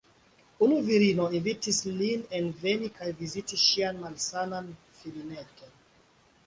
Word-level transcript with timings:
Unu 0.67 0.77
virino 0.87 1.25
invitis 1.39 1.81
lin 1.99 2.23
enveni 2.39 2.91
kaj 2.97 3.13
viziti 3.21 3.61
ŝian 3.67 4.01
malsanan 4.07 4.75
filineton. 5.03 5.81